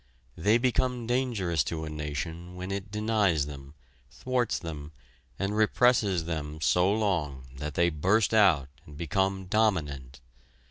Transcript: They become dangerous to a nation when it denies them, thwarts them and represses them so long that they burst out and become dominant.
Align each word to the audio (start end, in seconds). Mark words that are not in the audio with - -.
They 0.35 0.57
become 0.57 1.05
dangerous 1.05 1.63
to 1.65 1.85
a 1.85 1.89
nation 1.91 2.55
when 2.55 2.71
it 2.71 2.89
denies 2.89 3.45
them, 3.45 3.75
thwarts 4.09 4.57
them 4.57 4.93
and 5.37 5.55
represses 5.55 6.25
them 6.25 6.59
so 6.59 6.91
long 6.91 7.45
that 7.57 7.75
they 7.75 7.91
burst 7.91 8.33
out 8.33 8.67
and 8.87 8.97
become 8.97 9.45
dominant. 9.45 10.19